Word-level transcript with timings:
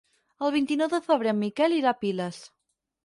El 0.45 0.53
vint-i-nou 0.55 0.89
de 0.95 0.99
febrer 1.09 1.31
en 1.33 1.39
Miquel 1.43 1.77
irà 1.81 1.93
a 1.93 1.99
Piles. 2.05 2.41